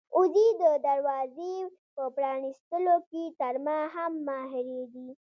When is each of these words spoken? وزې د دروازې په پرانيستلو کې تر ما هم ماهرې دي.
وزې 0.19 0.47
د 0.61 0.63
دروازې 0.87 1.55
په 1.95 2.03
پرانيستلو 2.17 2.95
کې 3.09 3.23
تر 3.39 3.55
ما 3.65 3.79
هم 3.95 4.13
ماهرې 4.27 4.81
دي. 4.93 5.09